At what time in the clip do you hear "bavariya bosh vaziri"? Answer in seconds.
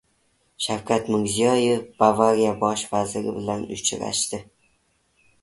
1.99-3.35